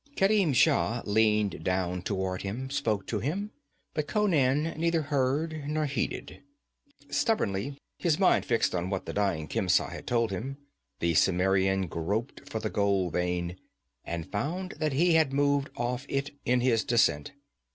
[0.15, 3.51] Kerim Shah leaned down toward him, spoke to him,
[3.93, 6.41] but Conan neither heard nor heeded.
[7.11, 10.57] Stubbornly, his mind fixed on what the dying Khemsa had told him,
[11.01, 13.57] the Cimmerian groped for the gold vein,
[14.03, 17.33] and found that he had moved off it in his descent.